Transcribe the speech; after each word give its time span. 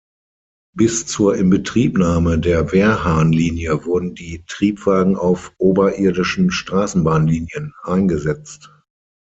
Bis 0.73 1.05
zur 1.05 1.35
Inbetriebnahme 1.37 2.39
der 2.39 2.71
Wehrhahn-Linie 2.71 3.85
wurden 3.85 4.15
die 4.15 4.43
Triebwagen 4.47 5.15
auf 5.15 5.53
oberirdischen 5.59 6.49
Straßenbahnlinien 6.49 7.75
eingesetzt. 7.83 8.71